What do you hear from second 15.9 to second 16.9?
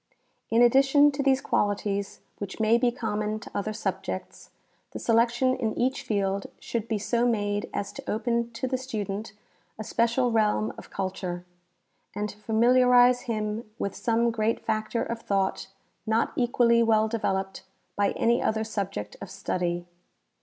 not equally